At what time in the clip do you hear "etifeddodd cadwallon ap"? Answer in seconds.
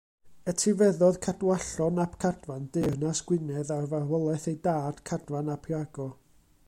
0.51-2.15